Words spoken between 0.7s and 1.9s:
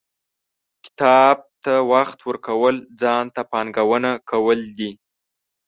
•کتاب ته